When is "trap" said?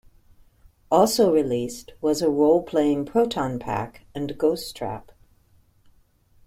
4.75-5.11